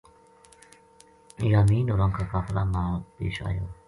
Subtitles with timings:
[1.51, 3.65] یامین ہوراں کا قافلہ نال پیش آیو